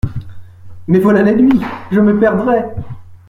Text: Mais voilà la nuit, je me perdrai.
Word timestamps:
Mais 0.87 0.97
voilà 0.97 1.21
la 1.21 1.31
nuit, 1.35 1.61
je 1.91 1.99
me 1.99 2.19
perdrai. 2.19 2.65